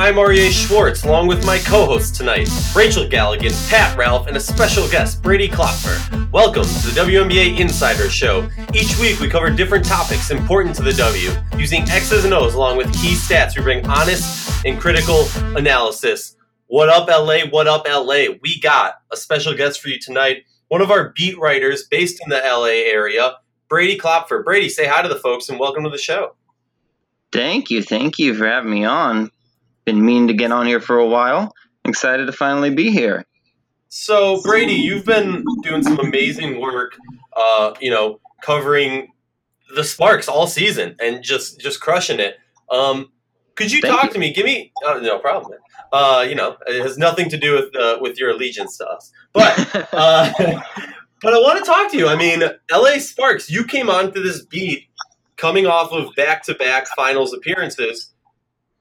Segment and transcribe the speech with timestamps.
[0.00, 4.88] I'm Aryeh Schwartz, along with my co-hosts tonight, Rachel Galligan, Pat Ralph, and a special
[4.88, 6.32] guest, Brady Klopfer.
[6.32, 8.48] Welcome to the WNBA Insider Show.
[8.72, 12.78] Each week we cover different topics important to the W, using X's and O's along
[12.78, 13.54] with key stats.
[13.54, 16.34] We bring honest and critical analysis.
[16.68, 17.40] What up, LA?
[17.50, 18.34] What up, LA?
[18.40, 20.44] We got a special guest for you tonight.
[20.68, 23.36] One of our beat writers based in the LA area,
[23.68, 24.42] Brady Klopfer.
[24.42, 26.36] Brady, say hi to the folks and welcome to the show.
[27.32, 27.82] Thank you.
[27.82, 29.30] Thank you for having me on
[29.84, 31.54] been meaning to get on here for a while.
[31.84, 33.24] Excited to finally be here.
[33.88, 36.96] So, Brady, you've been doing some amazing work,
[37.36, 39.08] uh, you know, covering
[39.74, 42.36] the Sparks all season and just just crushing it.
[42.70, 43.10] Um,
[43.56, 44.12] could you Thank talk you.
[44.12, 44.32] to me?
[44.32, 45.58] Give me uh, no problem.
[45.92, 49.10] Uh, you know, it has nothing to do with uh, with your allegiance to us,
[49.32, 49.58] but
[49.92, 50.32] uh,
[51.22, 52.06] but I want to talk to you.
[52.06, 54.84] I mean, LA Sparks, you came onto this beat
[55.36, 58.12] coming off of back to back finals appearances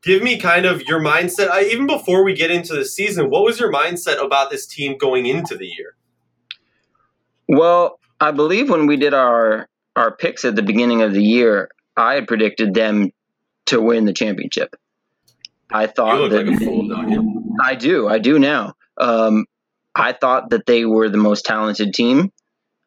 [0.04, 1.50] give me kind of your mindset.
[1.50, 4.98] I, even before we get into the season, what was your mindset about this team
[4.98, 5.96] going into the year?
[7.48, 11.70] Well, I believe when we did our our picks at the beginning of the year,
[11.98, 13.12] I had predicted them
[13.68, 14.76] to win the championship.
[15.72, 16.92] I thought that like fool,
[17.62, 18.74] I do, I do now.
[18.98, 19.46] Um,
[19.94, 22.32] I thought that they were the most talented team,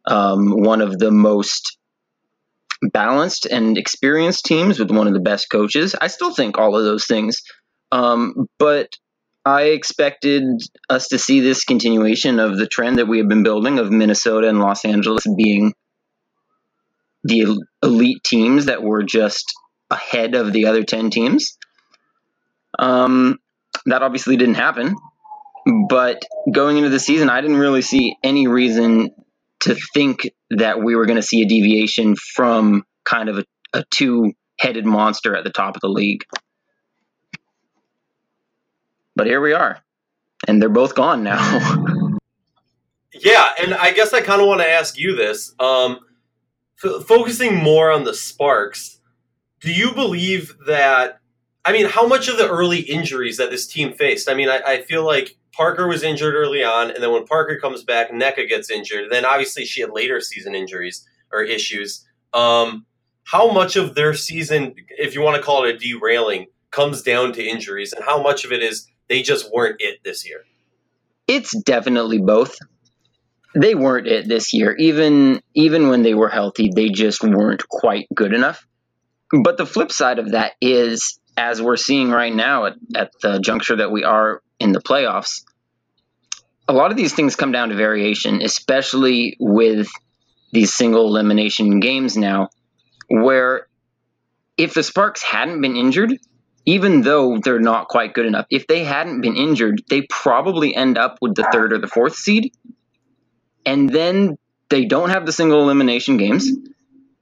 [0.07, 1.77] um, one of the most
[2.83, 5.95] balanced and experienced teams with one of the best coaches.
[6.01, 7.43] I still think all of those things.
[7.91, 8.89] Um, but
[9.45, 10.45] I expected
[10.89, 14.49] us to see this continuation of the trend that we have been building of Minnesota
[14.49, 15.75] and Los Angeles being
[17.25, 19.53] the elite teams that were just
[19.91, 21.57] ahead of the other 10 teams.
[22.79, 23.39] Um,
[23.87, 24.97] that obviously didn't happen.
[25.89, 29.11] But going into the season, I didn't really see any reason
[29.63, 33.85] to think that we were going to see a deviation from kind of a, a
[33.91, 36.25] two headed monster at the top of the league.
[39.15, 39.79] But here we are,
[40.49, 41.39] and they're both gone now.
[43.13, 45.55] yeah, and I guess I kind of want to ask you this.
[45.61, 46.01] Um,
[46.83, 49.01] f- focusing more on the Sparks,
[49.61, 51.21] do you believe that?
[51.65, 54.29] I mean, how much of the early injuries that this team faced?
[54.29, 57.59] I mean, I, I feel like Parker was injured early on, and then when Parker
[57.61, 59.11] comes back, Nneka gets injured.
[59.11, 62.07] Then obviously she had later season injuries or issues.
[62.33, 62.87] Um,
[63.25, 67.33] how much of their season, if you want to call it a derailing, comes down
[67.35, 70.41] to injuries, and how much of it is they just weren't it this year?
[71.29, 72.57] It's definitely both.
[73.55, 74.75] They weren't it this year.
[74.77, 78.67] Even even when they were healthy, they just weren't quite good enough.
[79.43, 83.41] But the flip side of that is, as we're seeing right now at, at the
[83.41, 85.43] juncture that we are in the playoffs,
[86.69, 89.89] a lot of these things come down to variation, especially with
[90.53, 92.49] these single elimination games now,
[93.09, 93.67] where
[94.57, 96.17] if the Sparks hadn't been injured,
[96.65, 100.97] even though they're not quite good enough, if they hadn't been injured, they probably end
[100.97, 102.53] up with the third or the fourth seed.
[103.67, 104.37] And then
[104.69, 106.49] they don't have the single elimination games.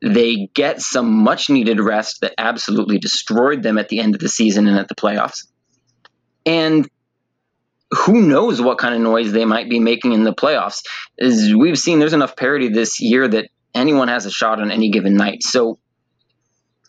[0.03, 4.29] They get some much needed rest that absolutely destroyed them at the end of the
[4.29, 5.47] season and at the playoffs.
[6.45, 6.89] And
[7.91, 10.83] who knows what kind of noise they might be making in the playoffs.
[11.19, 14.91] As we've seen, there's enough parity this year that anyone has a shot on any
[14.91, 15.43] given night.
[15.43, 15.79] So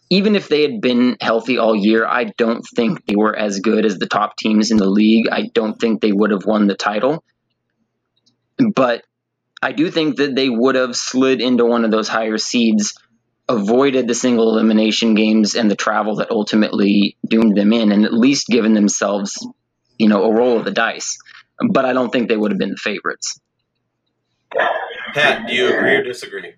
[0.10, 3.86] even if they had been healthy all year, I don't think they were as good
[3.86, 5.28] as the top teams in the league.
[5.32, 7.24] I don't think they would have won the title.
[8.76, 9.04] But
[9.62, 12.94] I do think that they would have slid into one of those higher seeds,
[13.48, 18.14] avoided the single elimination games and the travel that ultimately doomed them in, and at
[18.14, 19.48] least given themselves
[20.02, 21.16] you know, a roll of the dice.
[21.70, 23.40] But I don't think they would have been the favorites.
[25.14, 26.56] Pat, do you agree or disagree?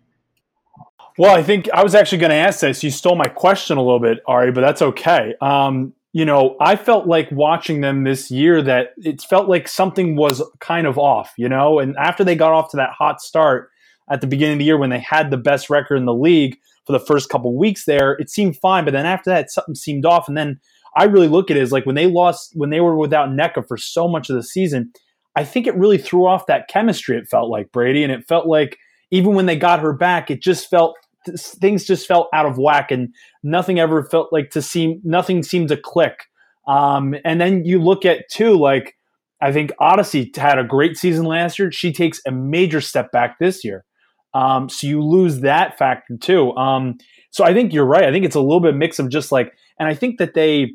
[1.18, 2.84] Well, I think I was actually going to ask this.
[2.84, 5.36] You stole my question a little bit, Ari, but that's okay.
[5.42, 10.16] Um, you know, I felt like watching them this year that it felt like something
[10.16, 13.72] was kind of off, you know, and after they got off to that hot start
[14.10, 16.58] at the beginning of the year when they had the best record in the league
[16.86, 18.86] for the first couple weeks there, it seemed fine.
[18.86, 20.28] But then after that, something seemed off.
[20.28, 20.60] And then
[20.96, 23.68] I really look at it as like when they lost, when they were without Nneka
[23.68, 24.92] for so much of the season,
[25.36, 27.18] I think it really threw off that chemistry.
[27.18, 28.78] It felt like Brady, and it felt like
[29.12, 30.96] even when they got her back, it just felt
[31.38, 35.70] things just felt out of whack, and nothing ever felt like to seem nothing seemed
[35.70, 36.26] to click.
[36.68, 38.96] Um, and then you look at too, like
[39.42, 41.72] I think Odyssey had a great season last year.
[41.72, 43.84] She takes a major step back this year.
[44.34, 46.56] Um, so you lose that factor too.
[46.56, 46.98] Um,
[47.32, 48.06] so I think you're right.
[48.06, 50.72] I think it's a little bit mix of just like, and I think that they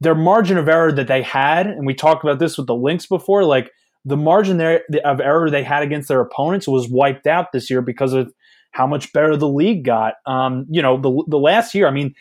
[0.00, 3.06] their margin of error that they had, and we talked about this with the Lynx
[3.06, 3.70] before, like
[4.04, 7.82] the margin there of error they had against their opponents was wiped out this year
[7.82, 8.32] because of
[8.70, 10.14] how much better the league got.
[10.26, 12.14] Um, you know, the the last year, I mean,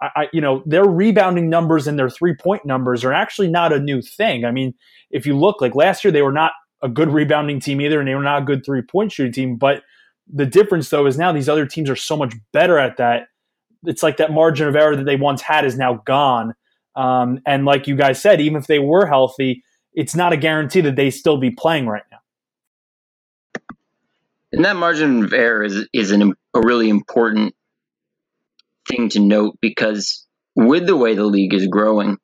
[0.00, 3.72] I, I, you know, their rebounding numbers and their three point numbers are actually not
[3.72, 4.44] a new thing.
[4.44, 4.74] I mean,
[5.10, 6.52] if you look like last year, they were not
[6.82, 9.56] a good rebounding team either, and they were not a good three point shooting team.
[9.56, 9.82] But
[10.32, 13.28] the difference, though, is now these other teams are so much better at that.
[13.84, 16.54] It's like that margin of error that they once had is now gone.
[16.96, 19.62] Um, and like you guys said, even if they were healthy,
[19.92, 22.18] it's not a guarantee that they still be playing right now.
[24.52, 27.54] And that margin of error is is an, a really important
[28.88, 32.16] thing to note because with the way the league is growing,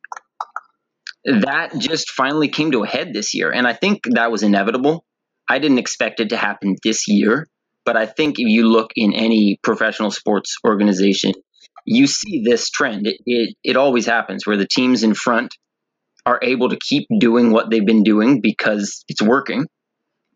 [1.25, 5.05] that just finally came to a head this year, and I think that was inevitable.
[5.49, 7.49] I didn't expect it to happen this year,
[7.85, 11.33] but I think if you look in any professional sports organization,
[11.85, 13.07] you see this trend.
[13.07, 15.55] It, it, it always happens where the teams in front
[16.25, 19.67] are able to keep doing what they've been doing because it's working.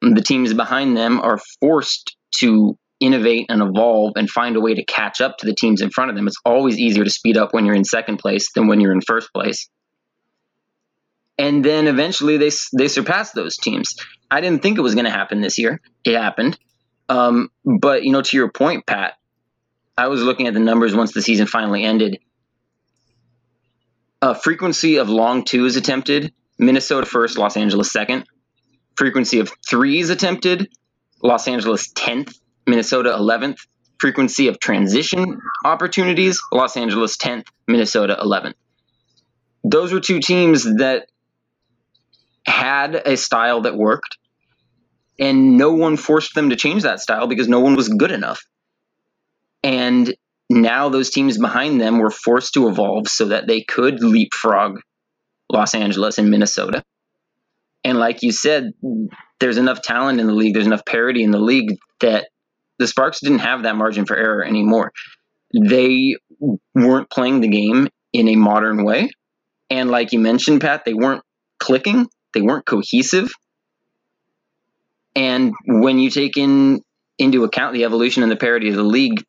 [0.02, 4.74] And the teams behind them are forced to innovate and evolve and find a way
[4.74, 6.26] to catch up to the teams in front of them.
[6.26, 9.00] It's always easier to speed up when you're in second place than when you're in
[9.00, 9.68] first place.
[11.38, 13.94] And then eventually they they surpassed those teams.
[14.30, 15.80] I didn't think it was going to happen this year.
[16.04, 16.58] It happened.
[17.08, 19.14] Um, but you know, to your point, Pat,
[19.98, 22.18] I was looking at the numbers once the season finally ended.
[24.20, 28.24] Uh, frequency of long twos attempted, Minnesota first, Los Angeles second.
[28.96, 30.68] Frequency of threes attempted,
[31.22, 33.58] Los Angeles 10th, Minnesota 11th.
[33.98, 38.54] Frequency of transition opportunities, Los Angeles 10th, Minnesota 11th.
[39.64, 41.08] Those were two teams that
[42.46, 44.18] had a style that worked,
[45.18, 48.44] and no one forced them to change that style because no one was good enough.
[49.66, 50.14] And
[50.48, 54.78] now those teams behind them were forced to evolve so that they could leapfrog
[55.52, 56.84] Los Angeles and Minnesota.
[57.82, 58.74] And like you said,
[59.40, 62.28] there's enough talent in the league, there's enough parity in the league that
[62.78, 64.92] the Sparks didn't have that margin for error anymore.
[65.52, 66.14] They
[66.72, 69.10] weren't playing the game in a modern way.
[69.68, 71.24] And like you mentioned, Pat, they weren't
[71.58, 73.32] clicking, they weren't cohesive.
[75.16, 76.82] And when you take in
[77.18, 79.24] into account the evolution and the parity of the league,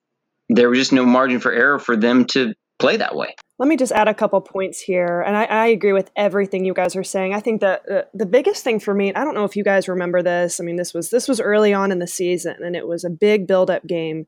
[0.49, 3.35] there was just no margin for error for them to play that way.
[3.59, 6.75] Let me just add a couple points here, and I, I agree with everything you
[6.75, 7.33] guys are saying.
[7.33, 9.87] I think that uh, the biggest thing for me, I don't know if you guys
[9.87, 10.59] remember this.
[10.59, 13.09] I mean, this was this was early on in the season, and it was a
[13.09, 14.27] big build-up game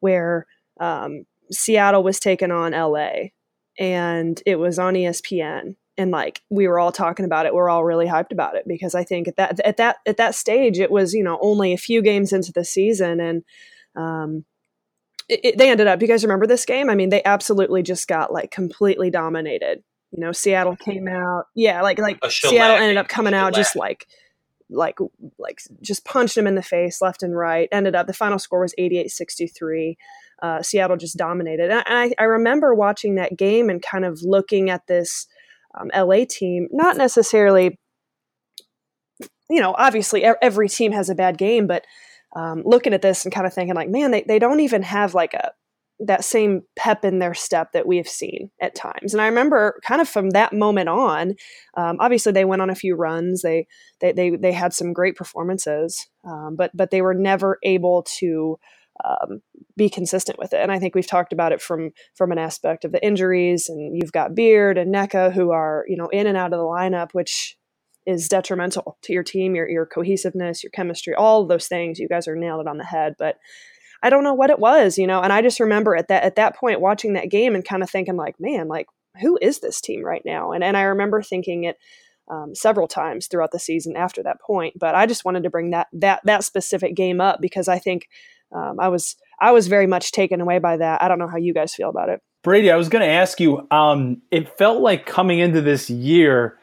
[0.00, 0.46] where
[0.80, 3.28] um, Seattle was taking on LA,
[3.78, 7.54] and it was on ESPN, and like we were all talking about it.
[7.54, 10.34] We're all really hyped about it because I think at that at that at that
[10.34, 13.44] stage, it was you know only a few games into the season, and
[13.94, 14.44] um,
[15.28, 15.98] it, it, they ended up.
[15.98, 16.90] Do you guys remember this game?
[16.90, 19.82] I mean, they absolutely just got like completely dominated.
[20.12, 21.46] You know, Seattle came out.
[21.54, 24.06] Yeah, like like Seattle ended up coming out just like
[24.70, 24.98] like
[25.38, 27.68] like just punched him in the face left and right.
[27.72, 29.96] Ended up the final score was 88-63.
[30.42, 31.70] Uh, Seattle just dominated.
[31.70, 35.26] And I, I remember watching that game and kind of looking at this
[35.78, 37.78] um, LA team, not necessarily,
[39.48, 41.84] you know, obviously every team has a bad game, but
[42.36, 45.14] um, looking at this and kind of thinking like, man, they, they don't even have
[45.14, 45.52] like a
[45.98, 49.14] that same pep in their step that we have seen at times.
[49.14, 51.34] And I remember kind of from that moment on,
[51.74, 53.40] um, obviously they went on a few runs.
[53.40, 53.66] They
[54.00, 58.58] they they, they had some great performances, um, but but they were never able to
[59.04, 59.40] um,
[59.76, 60.60] be consistent with it.
[60.60, 63.70] And I think we've talked about it from from an aspect of the injuries.
[63.70, 66.64] And you've got Beard and Nneka who are you know in and out of the
[66.64, 67.56] lineup, which
[68.06, 71.98] is detrimental to your team, your your cohesiveness, your chemistry, all those things.
[71.98, 73.36] You guys are nailed it on the head, but
[74.02, 75.20] I don't know what it was, you know.
[75.20, 77.90] And I just remember at that at that point watching that game and kind of
[77.90, 78.86] thinking like, man, like
[79.20, 80.52] who is this team right now?
[80.52, 81.76] And and I remember thinking it
[82.30, 84.74] um, several times throughout the season after that point.
[84.78, 88.08] But I just wanted to bring that that that specific game up because I think
[88.54, 91.02] um, I was I was very much taken away by that.
[91.02, 92.20] I don't know how you guys feel about it.
[92.42, 93.66] Brady, I was going to ask you.
[93.70, 96.58] Um, it felt like coming into this year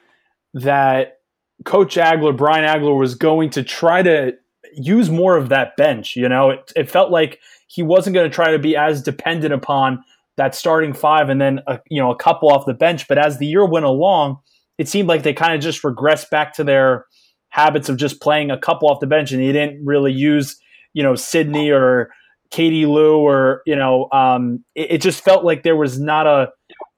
[0.54, 1.20] that
[1.66, 4.34] Coach Agler, Brian Agler, was going to try to
[4.76, 6.16] use more of that bench.
[6.16, 9.54] You know, it, it felt like he wasn't going to try to be as dependent
[9.54, 10.04] upon
[10.38, 13.08] that starting five and then a, you know a couple off the bench.
[13.08, 14.38] But as the year went along,
[14.78, 17.06] it seemed like they kind of just regressed back to their
[17.50, 20.58] habits of just playing a couple off the bench, and he didn't really use
[20.94, 22.12] you know Sydney or
[22.52, 26.50] Katie Lou or you know um, it, it just felt like there was not a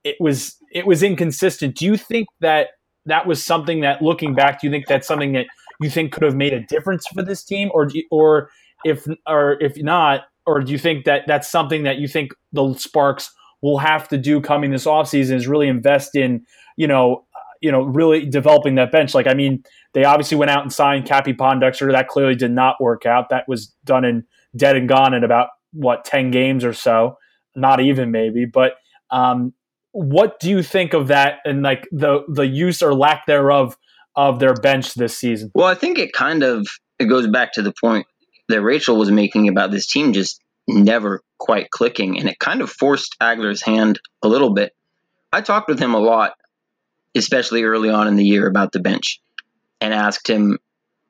[0.04, 1.76] it was it was inconsistent.
[1.76, 2.70] Do you think that
[3.06, 5.48] that was something that, looking back, do you think that's something that
[5.82, 8.50] you think could have made a difference for this team, or or
[8.84, 12.74] if or if not, or do you think that that's something that you think the
[12.76, 13.32] Sparks
[13.62, 16.46] will have to do coming this offseason is really invest in,
[16.78, 17.26] you know,
[17.62, 19.16] you know, really developing that bench.
[19.16, 21.92] Like, I mean, they obviously went out and signed Cappie Pondexter.
[21.92, 23.30] That clearly did not work out.
[23.30, 24.24] That was done in
[24.56, 27.18] dead and gone in about what ten games or so,
[27.56, 28.46] not even maybe.
[28.46, 28.76] But
[29.10, 29.54] um,
[29.96, 33.78] what do you think of that and like the the use or lack thereof
[34.14, 35.52] of their bench this season?
[35.56, 36.68] Well, I think it kind of
[37.00, 38.06] it goes back to the point
[38.50, 42.70] that Rachel was making about this team just never quite clicking, and it kind of
[42.70, 44.76] forced Agler's hand a little bit.
[45.32, 46.34] I talked with him a lot,
[47.16, 49.22] especially early on in the year, about the bench,
[49.80, 50.60] and asked him,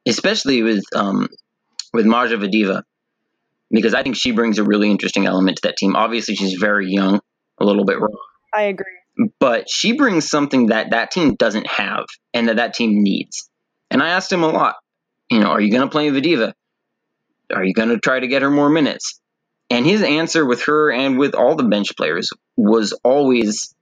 [0.06, 1.28] especially with um,
[1.92, 2.84] with Maria Vadeeva,
[3.72, 5.96] because I think she brings a really interesting element to that team.
[5.96, 7.20] Obviously, she's very young,
[7.60, 8.10] a little bit raw.
[8.56, 8.86] I agree.
[9.40, 13.50] But she brings something that that team doesn't have and that that team needs.
[13.90, 14.76] And I asked him a lot,
[15.30, 16.54] you know, are you going to play Vadeeva?
[17.54, 19.20] Are you going to try to get her more minutes?
[19.70, 23.74] And his answer with her and with all the bench players was always,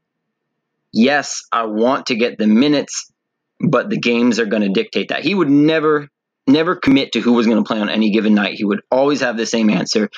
[0.92, 3.12] yes, I want to get the minutes,
[3.60, 5.24] but the games are going to dictate that.
[5.24, 6.10] He would never,
[6.48, 8.56] never commit to who was going to play on any given night.
[8.56, 10.10] He would always have the same answer.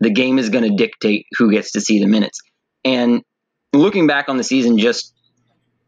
[0.00, 2.40] The game is going to dictate who gets to see the minutes.
[2.84, 3.22] And
[3.72, 5.14] looking back on the season, just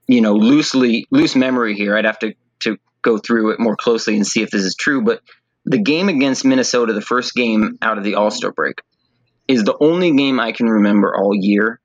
[0.06, 1.96] you know, loosely loose memory here.
[1.96, 5.02] I'd have to to go through it more closely and see if this is true.
[5.02, 5.20] But
[5.64, 8.80] the game against Minnesota, the first game out of the All Star break,
[9.48, 11.80] is the only game I can remember all year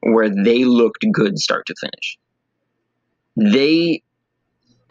[0.00, 2.18] where they looked good start to finish.
[3.36, 4.02] They,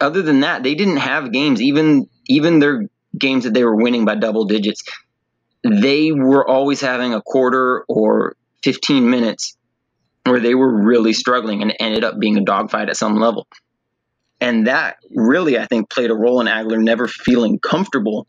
[0.00, 1.60] other than that, they didn't have games.
[1.60, 4.82] Even even their games that they were winning by double digits,
[5.64, 9.57] they were always having a quarter or 15 minutes
[10.30, 13.46] where they were really struggling and ended up being a dogfight at some level.
[14.40, 18.26] And that really, I think, played a role in Agler never feeling comfortable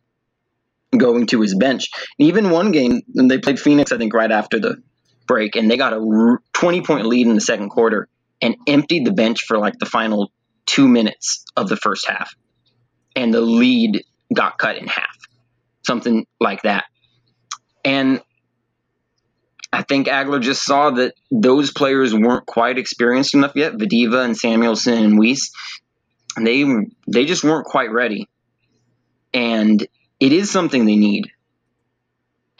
[0.95, 1.89] going to his bench.
[2.17, 4.81] Even one game, they played Phoenix, I think, right after the
[5.27, 8.07] break, and they got a 20 point lead in the second quarter
[8.41, 10.31] and emptied the bench for like the final
[10.65, 12.33] two minutes of the first half.
[13.15, 14.03] And the lead
[14.33, 15.15] got cut in half,
[15.85, 16.85] something like that.
[17.85, 18.21] And
[19.89, 23.73] think Agler just saw that those players weren't quite experienced enough yet.
[23.73, 25.51] Vadeeva and Samuelson and Weiss,
[26.37, 26.63] they
[27.07, 28.29] they just weren't quite ready,
[29.33, 29.85] and
[30.19, 31.31] it is something they need.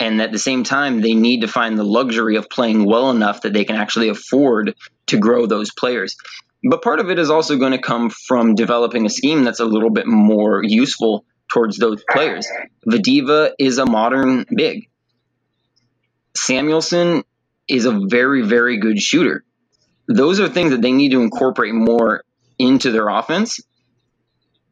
[0.02, 3.42] And at the same time, they need to find the luxury of playing well enough
[3.42, 4.76] that they can actually afford
[5.08, 6.16] to grow those players.
[6.64, 9.66] But part of it is also going to come from developing a scheme that's a
[9.66, 12.48] little bit more useful towards those players.
[12.88, 14.89] Vadeeva is a modern big.
[16.40, 17.24] Samuelson
[17.68, 19.44] is a very, very good shooter.
[20.08, 22.24] Those are things that they need to incorporate more
[22.58, 23.60] into their offense.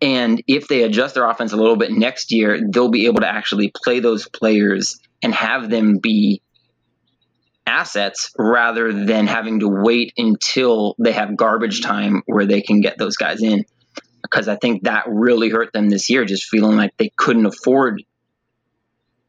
[0.02, 3.28] And if they adjust their offense a little bit next year, they'll be able to
[3.28, 6.42] actually play those players and have them be
[7.66, 12.98] assets rather than having to wait until they have garbage time where they can get
[12.98, 13.66] those guys in.
[14.22, 18.04] Because I think that really hurt them this year, just feeling like they couldn't afford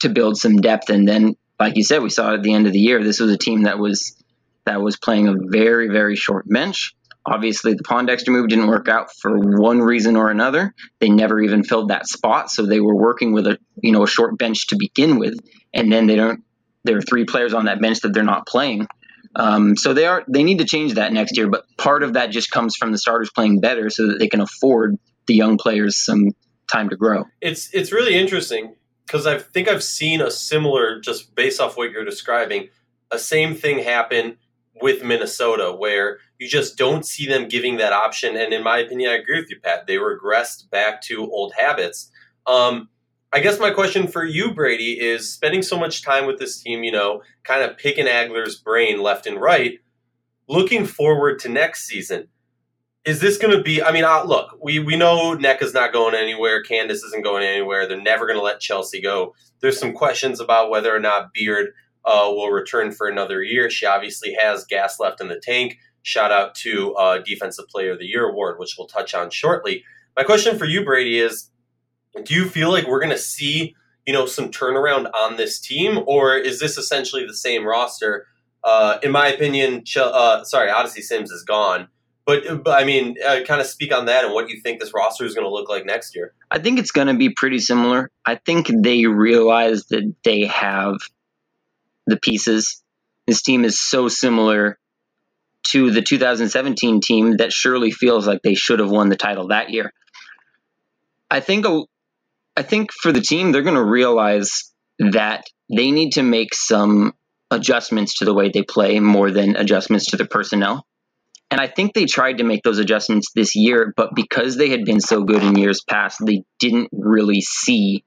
[0.00, 2.72] to build some depth and then like you said, we saw at the end of
[2.72, 4.16] the year, this was a team that was
[4.64, 6.94] that was playing a very, very short bench.
[7.24, 10.74] Obviously, the Pondexter move didn't work out for one reason or another.
[11.00, 14.08] They never even filled that spot, so they were working with a you know a
[14.08, 15.34] short bench to begin with,
[15.74, 16.44] and then they don't.
[16.84, 18.86] There are three players on that bench that they're not playing.
[19.34, 21.50] Um, so they are they need to change that next year.
[21.50, 24.40] But part of that just comes from the starters playing better, so that they can
[24.40, 24.96] afford
[25.26, 26.30] the young players some
[26.72, 27.24] time to grow.
[27.40, 28.74] It's it's really interesting
[29.08, 32.68] because I think I've seen a similar, just based off what you're describing,
[33.10, 34.36] a same thing happen
[34.82, 38.36] with Minnesota where you just don't see them giving that option.
[38.36, 39.86] And in my opinion, I agree with you, Pat.
[39.86, 42.10] They regressed back to old habits.
[42.46, 42.90] Um,
[43.32, 46.84] I guess my question for you, Brady, is spending so much time with this team,
[46.84, 49.78] you know, kind of picking Agler's brain left and right,
[50.48, 52.28] looking forward to next season
[53.08, 53.82] is this going to be?
[53.82, 56.62] I mean, uh, look, we we know is not going anywhere.
[56.62, 57.88] Candace isn't going anywhere.
[57.88, 59.34] They're never going to let Chelsea go.
[59.60, 61.68] There's some questions about whether or not Beard
[62.04, 63.70] uh, will return for another year.
[63.70, 65.78] She obviously has gas left in the tank.
[66.02, 69.84] Shout out to uh, Defensive Player of the Year award, which we'll touch on shortly.
[70.14, 71.48] My question for you, Brady, is:
[72.24, 73.74] Do you feel like we're going to see
[74.06, 78.26] you know some turnaround on this team, or is this essentially the same roster?
[78.62, 81.88] Uh, in my opinion, Ch- uh, sorry, Odyssey Sims is gone.
[82.28, 84.92] But, but I mean, uh, kind of speak on that and what you think this
[84.92, 86.34] roster is going to look like next year.
[86.50, 88.10] I think it's going to be pretty similar.
[88.22, 90.96] I think they realize that they have
[92.06, 92.82] the pieces.
[93.26, 94.78] This team is so similar
[95.68, 99.70] to the 2017 team that surely feels like they should have won the title that
[99.70, 99.94] year.
[101.30, 101.64] I think
[102.58, 105.44] I think for the team they're going to realize that
[105.74, 107.14] they need to make some
[107.50, 110.84] adjustments to the way they play more than adjustments to the personnel.
[111.50, 114.84] And I think they tried to make those adjustments this year, but because they had
[114.84, 118.04] been so good in years past, they didn't really see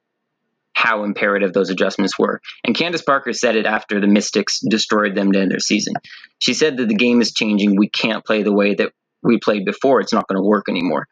[0.74, 2.40] how imperative those adjustments were.
[2.64, 5.96] And Candace Parker said it after the Mystics destroyed them to end their season.
[6.40, 7.78] She said that the game is changing.
[7.78, 10.02] We can't play the way that we played before.
[10.02, 11.08] It's not going to work anymore.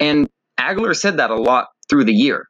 [0.00, 0.28] And
[0.58, 2.48] Agler said that a lot through the year.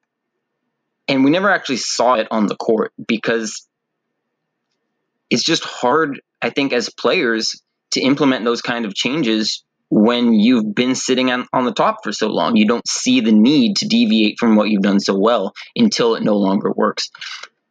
[1.09, 3.69] And we never actually saw it on the court because
[5.31, 7.61] it's just hard, I think, as players
[7.93, 12.13] to implement those kind of changes when you've been sitting on, on the top for
[12.13, 12.57] so long.
[12.57, 16.23] You don't see the need to deviate from what you've done so well until it
[16.23, 17.11] no longer works.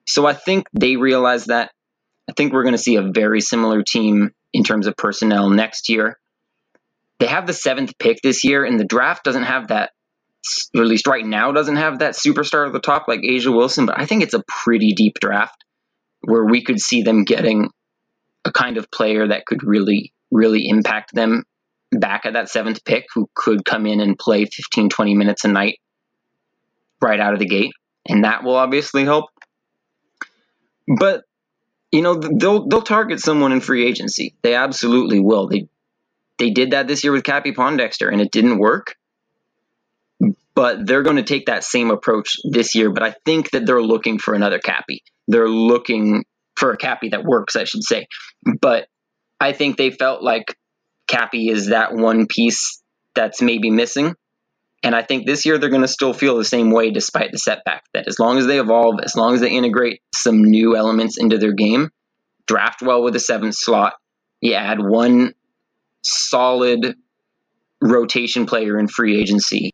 [0.06, 1.72] So I think they realize that.
[2.30, 5.90] I think we're going to see a very similar team in terms of personnel next
[5.90, 6.18] year.
[7.20, 9.92] They have the seventh pick this year, and the draft doesn't have that,
[10.76, 13.86] or at least right now, doesn't have that superstar at the top like A'ja Wilson,
[13.86, 15.64] but I think it's a pretty deep draft
[16.22, 17.70] where we could see them getting
[18.46, 21.44] a kind of player that could really, really impact them
[21.92, 25.48] back at that seventh pick who could come in and play 15, 20 minutes a
[25.48, 25.80] night
[27.02, 27.74] right out of the gate.
[28.08, 29.26] And that will obviously help.
[31.00, 31.24] But,
[31.92, 34.36] you know, they'll, they'll target someone in free agency.
[34.44, 35.48] They absolutely will.
[35.48, 35.68] They,
[36.38, 38.96] they did that this year with Cappie Pondexter and it didn't work.
[40.54, 42.92] But they're going to take that same approach this year.
[42.92, 45.04] But I think that they're looking for another Cappie.
[45.28, 46.24] They're looking
[46.56, 48.08] for a Cappie that works, I should say.
[48.62, 48.88] But
[49.40, 50.58] I think they felt like
[51.08, 52.82] Cappie is that one piece
[53.16, 54.16] that's maybe missing.
[54.84, 57.40] And I think this year they're going to still feel the same way despite the
[57.40, 57.84] setback.
[57.94, 61.38] That as long as they evolve, as long as they integrate some new elements into
[61.38, 61.90] their game,
[62.48, 63.94] draft well with a seventh slot,
[64.42, 65.34] you add one
[66.04, 66.96] solid
[67.82, 69.72] rotation player in free agency,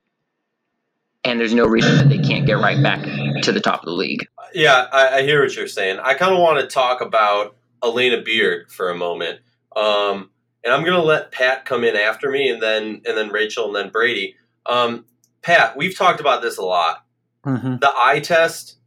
[1.24, 3.04] and there's no reason that they can't get right back
[3.44, 4.26] to the top of the league.
[4.54, 6.00] Yeah, I, I hear what you're saying.
[6.00, 9.40] I kind of want to talk about Alana Beard for a moment.
[9.76, 10.30] Um,
[10.64, 13.68] and I'm going to let Pat come in after me, and then and then Rachel,
[13.68, 14.36] and then Brady.
[14.66, 15.06] Um,
[15.42, 17.06] Pat, we've talked about this a lot.
[17.46, 17.78] Mm-hmm.
[17.78, 18.78] The eye test.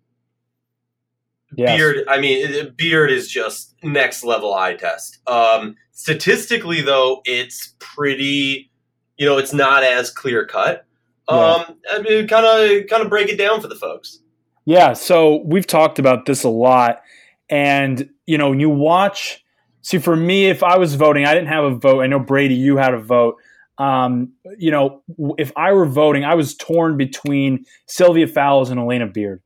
[1.57, 1.77] Yes.
[1.77, 5.19] Beard, I mean, Beard is just next level eye test.
[5.29, 8.71] Um, statistically, though, it's pretty.
[9.17, 10.85] You know, it's not as clear cut.
[11.29, 14.19] Um, I mean, kind of, kind of break it down for the folks.
[14.67, 17.03] Yeah, so we've talked about this a lot,
[17.49, 19.45] and you know, you watch
[19.85, 22.01] See, for me, if I was voting, I didn't have a vote.
[22.01, 23.37] I know Brady, you had a vote.
[23.77, 25.03] Um, you know,
[25.37, 29.43] if I were voting, I was torn between Sylvia Fowles and Alana Beard.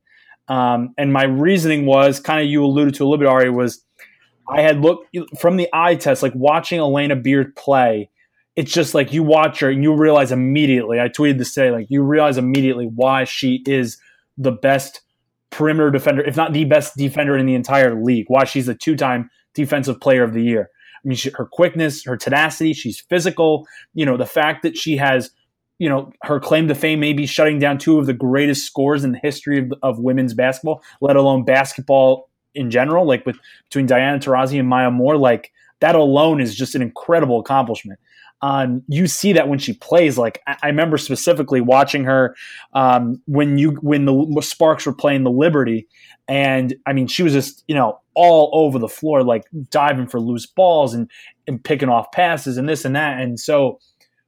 [0.47, 3.83] Um, and my reasoning was kind of you alluded to a little bit, Ari, was
[4.49, 8.09] I had looked from the eye test, like watching Alana Beard play.
[8.55, 11.01] It's just like you watch her and you realize immediately.
[11.01, 13.97] I tweeted this today, like you realize immediately why she is
[14.37, 15.01] the best
[15.51, 18.25] perimeter defender, if not the best defender in the entire league.
[18.27, 20.69] Why she's a two-time defensive player of the year.
[21.03, 23.65] I mean, she, her quickness, her tenacity, she's physical.
[23.93, 25.31] You know, the fact that she has,
[25.77, 29.03] you know, her claim to fame may be shutting down two of the greatest scores
[29.03, 33.37] in the history of, of women's basketball, let alone basketball in general, like with
[33.69, 37.99] between Diana Taurasi and Maya Moore, like that alone is just an incredible accomplishment.
[38.41, 40.17] Um, you see that when she plays.
[40.17, 42.35] Like I, I remember specifically watching her
[42.73, 45.87] um, when you when the Sparks were playing the Liberty,
[46.27, 50.19] and I mean she was just you know all over the floor, like diving for
[50.19, 51.09] loose balls and
[51.47, 53.19] and picking off passes and this and that.
[53.19, 53.79] And so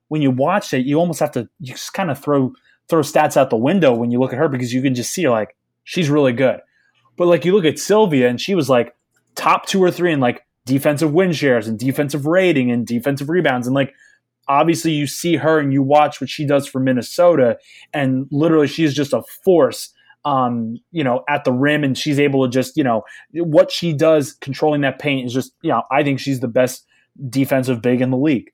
[0.10, 2.54] when you watch it, you almost have to you just kind of throw
[2.90, 5.30] throw stats out the window when you look at her because you can just see
[5.30, 6.60] like she's really good.
[7.16, 8.94] But like you look at Sylvia and she was like
[9.36, 13.68] top two or three in like defensive win shares and defensive rating and defensive rebounds.
[13.68, 13.94] And like
[14.48, 17.58] obviously you see her and you watch what she does for Minnesota
[17.94, 19.94] and literally she's just a force
[20.24, 21.84] um you know at the rim.
[21.84, 25.54] And she's able to just you know what she does controlling that paint is just
[25.62, 26.86] you know I think she's the best
[27.30, 28.52] defensive big in the league.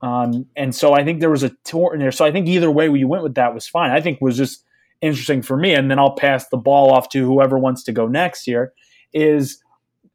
[0.00, 2.12] Um and so I think there was a tour in there.
[2.12, 3.90] So I think either way you went with that was fine.
[3.90, 4.64] I think was just
[5.02, 5.74] interesting for me.
[5.74, 8.72] And then I'll pass the ball off to whoever wants to go next year
[9.12, 9.62] is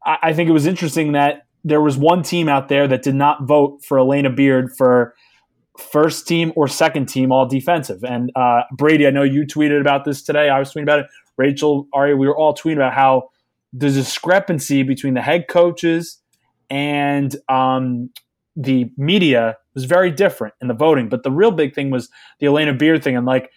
[0.05, 3.15] I, I think it was interesting that there was one team out there that did
[3.15, 5.15] not vote for Alana Beard for
[5.77, 8.03] first team or second team all defensive.
[8.03, 10.49] And uh, Brady, I know you tweeted about this today.
[10.49, 11.07] I was tweeting about it.
[11.37, 13.29] Rachel, Ari, we were all tweeting about how
[13.73, 16.21] the discrepancy between the head coaches
[16.69, 18.09] and um,
[18.55, 21.09] the media was very different in the voting.
[21.09, 23.17] But the real big thing was the Alana Beard thing.
[23.17, 23.51] And like,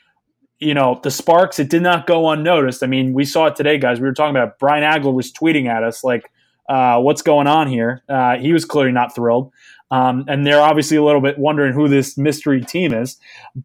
[0.59, 2.83] you know, the Sparks, it did not go unnoticed.
[2.83, 4.01] I mean, we saw it today, guys.
[4.01, 4.55] We were talking about it.
[4.59, 6.29] Brian Agler was tweeting at us like,
[6.69, 8.03] uh, what's going on here?
[8.09, 9.53] Uh, he was clearly not thrilled.
[9.91, 13.17] Um, and they're obviously a little bit wondering who this mystery team is.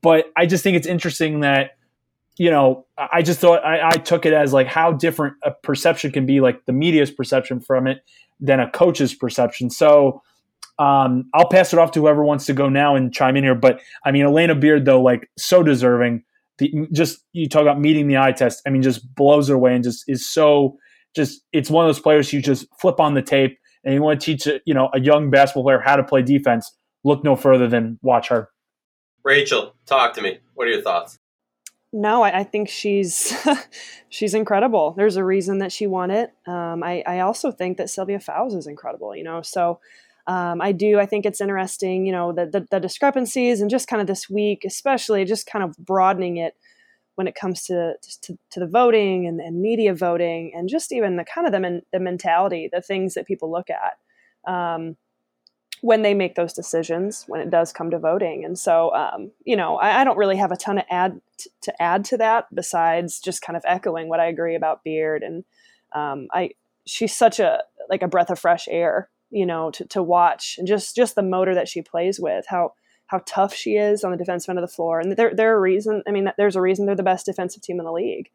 [0.01, 1.71] But I just think it's interesting that,
[2.37, 6.11] you know, I just thought I, I took it as like how different a perception
[6.11, 8.03] can be, like the media's perception from it,
[8.39, 9.69] than a coach's perception.
[9.69, 10.21] So
[10.79, 13.55] um, I'll pass it off to whoever wants to go now and chime in here.
[13.55, 16.23] But I mean, Alana Beard, though, like so deserving.
[16.57, 18.61] the just you talk about meeting the eye test.
[18.65, 20.77] I mean, just blows her away and just is so
[21.15, 24.19] just it's one of those players you just flip on the tape and you want
[24.19, 26.71] to teach a, you know a young basketball player how to play defense.
[27.03, 28.49] Look no further than watch her.
[29.23, 30.39] Rachel, talk to me.
[30.53, 31.19] What are your thoughts?
[31.91, 33.33] No, I, I think she's
[34.09, 34.93] she's incredible.
[34.97, 36.33] There's a reason that she won it.
[36.47, 39.15] Um, I, I also think that Sylvia Fowles is incredible.
[39.15, 39.79] You know, so
[40.25, 40.99] um, I do.
[40.99, 42.05] I think it's interesting.
[42.05, 45.63] You know, the, the, the discrepancies and just kind of this week, especially just kind
[45.63, 46.55] of broadening it
[47.15, 51.15] when it comes to to, to the voting and, and, media voting and just even
[51.15, 54.51] the kind of the, men, the mentality, the things that people look at.
[54.51, 54.97] Um,
[55.83, 58.45] when they make those decisions when it does come to voting.
[58.45, 61.49] And so, um, you know, I, I, don't really have a ton of add t-
[61.63, 65.23] to add to that besides just kind of echoing what I agree about Beard.
[65.23, 65.43] And
[65.91, 66.51] um, I,
[66.85, 70.65] she's such a like a breath of fresh air, you know, to, to watch and
[70.65, 72.75] just just the motor that she plays with, how
[73.07, 74.99] how tough she is on the defensive end of the floor.
[74.99, 76.03] And there, there are reason.
[76.07, 78.29] I mean, there's a reason they're the best defensive team in the league,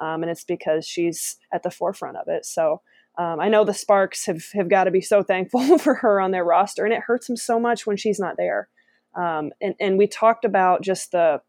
[0.00, 2.44] um, and it's because she's at the forefront of it.
[2.44, 2.80] So
[3.16, 6.30] um, I know the Sparks have, have got to be so thankful for her on
[6.30, 8.68] their roster, and it hurts them so much when she's not there.
[9.14, 11.40] Um, and, and we talked about just the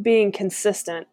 [0.00, 1.06] being consistent.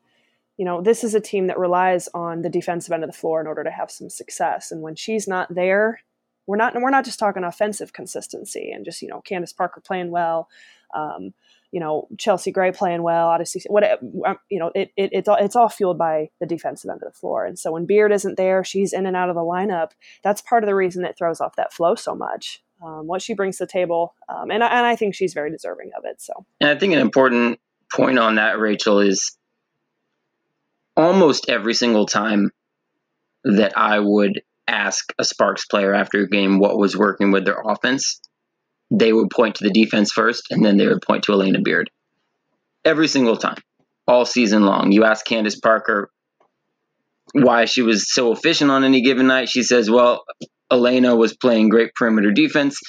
[0.57, 3.39] You know, this is a team that relies on the defensive end of the floor
[3.39, 4.71] in order to have some success.
[4.71, 6.01] And when she's not there,
[6.49, 10.09] we're not we're not just talking offensive consistency and just you know Candace Parker playing
[10.09, 10.49] well.
[10.95, 11.35] Um,
[11.71, 15.37] you know Chelsea Gray playing well, Odyssey, what um, you know, it, it, it's all
[15.39, 17.45] it's all fueled by the defensive end of the floor.
[17.45, 19.91] And so when Beard isn't there, she's in and out of the lineup.
[20.23, 22.63] That's part of the reason it throws off that flow so much.
[22.83, 25.51] Um, what she brings to the table, um, and I, and I think she's very
[25.51, 26.19] deserving of it.
[26.19, 27.59] So, and I think an important
[27.93, 29.37] point on that, Rachel, is
[30.97, 32.51] almost every single time
[33.43, 37.61] that I would ask a Sparks player after a game what was working with their
[37.63, 38.21] offense,
[38.91, 41.89] they would point to the defense first, and then they would point to Alana Beard.
[42.85, 43.57] Every single time,
[44.07, 44.91] all season long.
[44.91, 46.09] You ask Candace Parker
[47.33, 49.49] why she was so efficient on any given night.
[49.49, 50.23] She says, well,
[50.71, 52.79] Alana was playing great perimeter defense,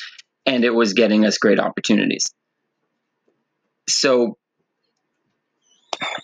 [0.46, 2.32] and it was getting us great opportunities.
[3.88, 4.38] So,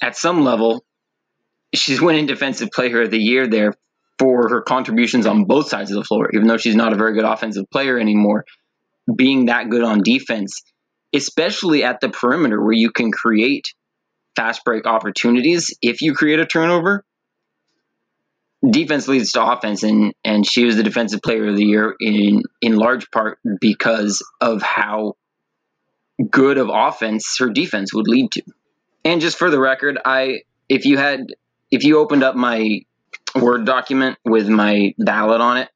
[0.00, 0.84] at some level,
[1.74, 3.74] she's winning Defensive Player of the Year there
[4.18, 7.14] for her contributions on both sides of the floor, even though she's not a very
[7.14, 8.44] good offensive player anymore
[9.14, 10.62] being that good on defense,
[11.14, 13.72] especially at the perimeter where you can create
[14.34, 15.76] fast break opportunities.
[15.80, 17.04] If you create a turnover,
[18.68, 22.42] defense leads to offense, and and she was the defensive player of the year in
[22.60, 25.14] in large part because of how
[26.30, 28.42] good of offense her defense would lead to.
[29.04, 31.26] And just for the record, I if you had
[31.70, 32.80] if you opened up my
[33.34, 35.68] Word document with my ballot on it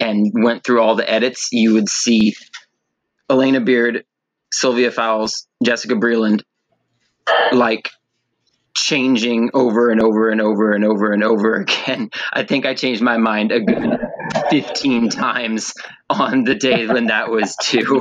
[0.00, 2.34] and went through all the edits, you would see
[3.30, 4.04] Alana Beard,
[4.52, 6.42] Sylvia Fowles, Jessica Breland,
[7.52, 7.90] like
[8.76, 12.10] changing over and over and over and over and over again.
[12.32, 13.98] I think I changed my mind a good
[14.50, 15.74] 15 times
[16.08, 18.00] on the day when that was too.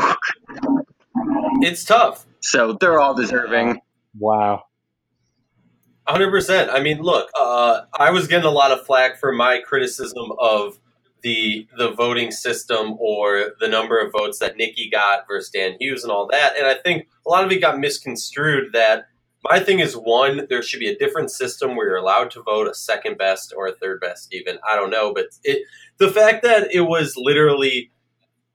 [1.61, 2.25] It's tough.
[2.41, 3.81] So they're all deserving.
[4.17, 4.66] Wow.
[6.07, 6.69] 100%.
[6.69, 10.79] I mean, look, uh, I was getting a lot of flack for my criticism of
[11.23, 16.03] the the voting system or the number of votes that Nicki got versus Dan Hughes
[16.03, 16.55] and all that.
[16.57, 19.07] And I think a lot of it got misconstrued that
[19.43, 22.67] my thing is one, there should be a different system where you're allowed to vote
[22.67, 24.57] a second best or a third best even.
[24.69, 25.63] I don't know, but it
[25.97, 27.91] the fact that it was literally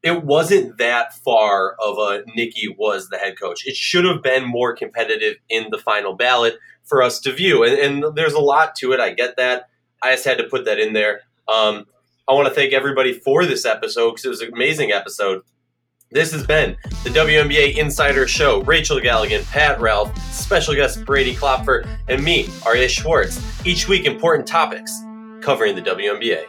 [0.02, 3.66] it wasn't that far of a Nicki was the head coach.
[3.66, 7.62] It should have been more competitive in the final ballot for us to view.
[7.62, 9.00] And, and there's a lot to it.
[9.00, 9.68] I get that.
[10.02, 11.20] I just had to put that in there.
[11.46, 11.86] Um,
[12.28, 15.42] I want to thank everybody for this episode because it was an amazing episode.
[16.10, 18.62] This has been the WNBA Insider Show.
[18.62, 23.40] Rachel Galligan, Pat Ralph, special guest Brady Klopfer, and me, Aryeh Schwartz.
[23.64, 24.92] Each week, important topics
[25.40, 26.44] covering the WNBA.